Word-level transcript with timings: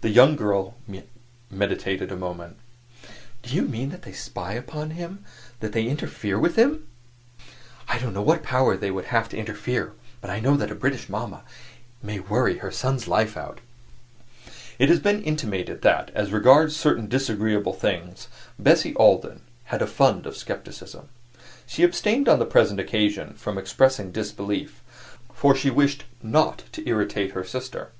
The 0.00 0.08
young 0.10 0.34
girl 0.34 0.74
meditated 1.48 2.10
a 2.10 2.16
moment. 2.16 2.56
"Do 3.44 3.54
you 3.54 3.62
mean 3.62 3.90
that 3.90 4.02
they 4.02 4.10
spy 4.10 4.54
upon 4.54 4.90
him 4.90 5.24
that 5.60 5.70
they 5.72 5.84
interfere 5.86 6.40
with 6.40 6.56
him?" 6.56 6.88
"I 7.86 8.00
don't 8.00 8.12
know 8.14 8.20
what 8.20 8.42
power 8.42 8.76
they 8.76 8.92
have 8.92 9.28
to 9.28 9.36
interfere, 9.36 9.92
but 10.20 10.28
I 10.28 10.40
know 10.40 10.56
that 10.56 10.72
a 10.72 10.74
British 10.74 11.08
mama 11.08 11.44
may 12.02 12.18
worry 12.18 12.58
her 12.58 12.72
son's 12.72 13.06
life 13.06 13.36
out." 13.36 13.60
It 14.80 14.88
has 14.88 14.98
been 14.98 15.22
intimated 15.22 15.82
that, 15.82 16.10
as 16.16 16.32
regards 16.32 16.74
certain 16.76 17.06
disagreeable 17.06 17.74
things, 17.74 18.26
Bessie 18.58 18.96
Alden 18.96 19.40
had 19.66 19.82
a 19.82 19.86
fund 19.86 20.26
of 20.26 20.36
skepticism. 20.36 21.10
She 21.64 21.84
abstained 21.84 22.28
on 22.28 22.40
the 22.40 22.44
present 22.44 22.80
occasion 22.80 23.34
from 23.34 23.56
expressing 23.56 24.10
disbelief, 24.10 24.82
for 25.32 25.54
she 25.54 25.70
wished 25.70 26.02
not 26.24 26.64
to 26.72 26.88
irritate 26.88 27.34
her 27.34 27.44
sister. 27.44 27.92